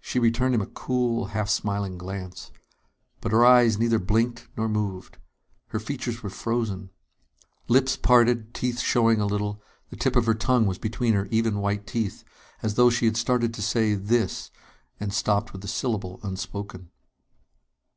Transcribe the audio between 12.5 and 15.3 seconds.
as though she had started to say "this" and